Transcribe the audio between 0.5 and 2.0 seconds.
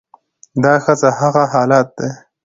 دا ښځه هغه حالت